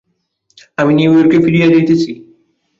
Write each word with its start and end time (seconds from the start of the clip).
আমি 0.77 0.91
নিউ 0.93 1.11
ইয়র্কে 1.13 1.37
ফিরিয়া 1.45 1.67
যাইতেছি। 1.71 2.11